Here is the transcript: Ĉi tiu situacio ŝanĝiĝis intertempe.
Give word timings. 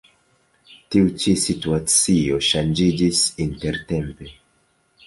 Ĉi 0.69 0.79
tiu 0.95 1.35
situacio 1.43 2.41
ŝanĝiĝis 2.49 3.23
intertempe. 3.47 4.35